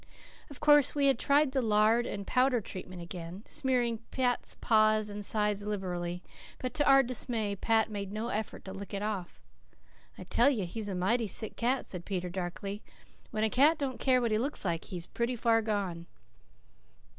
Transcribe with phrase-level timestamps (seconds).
[0.49, 5.23] Of course we had tried the lard and powder treatment again, smearing Pat's paws and
[5.23, 6.23] sides liberally.
[6.57, 9.39] But to our dismay, Pat made no effort to lick it off.
[10.17, 12.81] "I tell you he's a mighty sick cat," said Peter darkly.
[13.29, 16.07] "When a cat don't care what he looks like he's pretty far gone."